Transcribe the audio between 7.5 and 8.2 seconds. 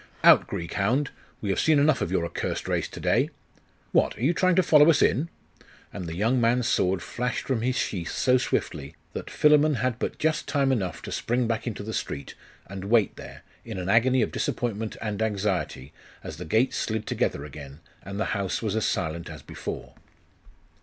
its sheath